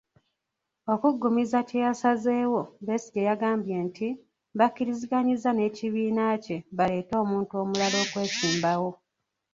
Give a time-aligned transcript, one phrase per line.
[0.93, 4.07] Okuggumiza kye yasazzeewo, Besigye yagambye nti,
[4.57, 8.89] bakkiriziganyizza n’ekibiina kye baleete omuntu omulala okwesimbawo.